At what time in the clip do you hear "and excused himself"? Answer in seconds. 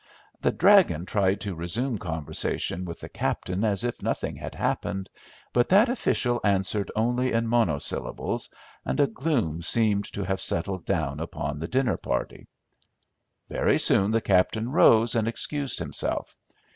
15.13-16.35